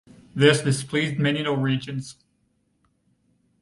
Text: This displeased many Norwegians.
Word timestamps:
This 0.33 0.63
displeased 0.63 1.19
many 1.19 1.43
Norwegians. 1.43 2.15